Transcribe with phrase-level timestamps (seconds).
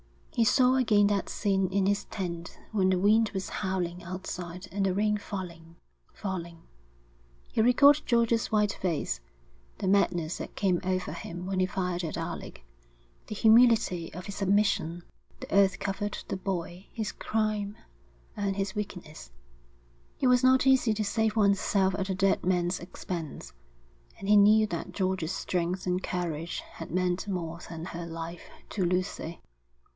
[0.33, 4.83] He saw again that scene in his tent when the wind was howling outside and
[4.85, 5.75] the rain falling,
[6.11, 6.63] falling;
[7.51, 9.19] he recalled George's white face,
[9.77, 12.63] the madness that came over him when he fired at Alec,
[13.27, 15.03] the humility of his submission.
[15.41, 17.75] The earth covered the boy, his crime,
[18.35, 19.29] and his weakness.
[20.19, 23.53] It was not easy to save one's self at a dead man's expense.
[24.17, 28.83] And he knew that George's strength and courage had meant more than her life to
[28.83, 29.39] Lucy.